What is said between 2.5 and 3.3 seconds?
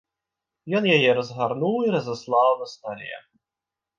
на стале.